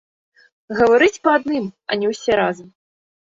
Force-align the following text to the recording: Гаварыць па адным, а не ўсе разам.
Гаварыць 0.77 1.19
па 1.27 1.35
адным, 1.39 1.67
а 1.89 1.97
не 2.05 2.11
ўсе 2.13 2.31
разам. 2.43 2.73